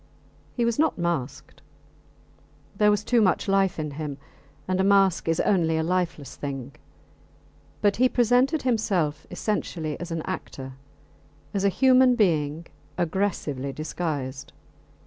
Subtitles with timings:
[0.55, 1.61] He was not masked
[2.75, 4.17] there was too much life in him,
[4.67, 6.71] and a mask is only a lifeless thing;
[7.83, 10.73] but he presented himself essentially as an actor,
[11.53, 12.65] as a human being
[12.97, 14.53] aggressively disguised.